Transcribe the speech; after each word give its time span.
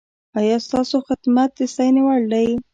ایا 0.39 0.57
ستاسو 0.65 0.97
خدمت 1.07 1.49
د 1.57 1.59
ستاینې 1.73 2.01
وړ 2.05 2.21
دی؟ 2.31 2.47